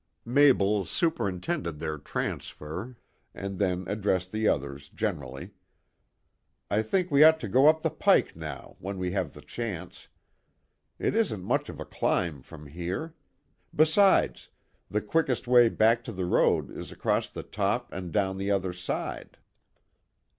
[0.25, 2.97] Mabel superintended their transfer,
[3.35, 5.51] and then addressed the others generally:
[6.71, 10.07] "I think we ought to go up the Pike now, when we have the chance.
[10.97, 13.13] It isn't much of a climb from here.
[13.75, 14.49] Besides,
[14.89, 18.73] the quickest way back to the road is across the top and down the other
[18.73, 19.37] side."